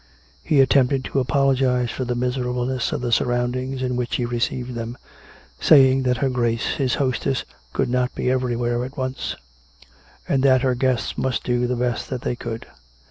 He 0.41 0.61
attempted 0.61 1.05
to 1.05 1.19
apologise 1.19 1.91
for 1.91 2.05
the 2.05 2.15
miserableness 2.15 2.91
of 2.91 3.01
the 3.01 3.11
surroundings 3.11 3.83
in 3.83 3.95
which 3.95 4.15
he 4.15 4.25
received 4.25 4.73
them— 4.73 4.97
saying 5.59 6.01
that 6.09 6.17
her 6.25 6.29
Grace 6.31 6.77
his 6.77 6.95
hostess 6.95 7.45
could 7.71 7.87
not 7.87 8.15
be 8.15 8.31
everywhere 8.31 8.83
at 8.83 8.97
once; 8.97 9.35
and 10.27 10.41
that 10.41 10.63
her 10.63 10.73
guests 10.73 11.19
must 11.19 11.43
do 11.43 11.67
the 11.67 11.75
best 11.75 12.09
that 12.09 12.21
they 12.23 12.35
could. 12.35 12.65